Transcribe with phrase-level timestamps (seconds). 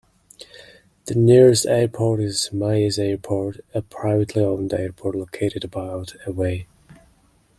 [1.05, 6.65] The nearest airport is Mayes Airport, a privately-owned airport located about away.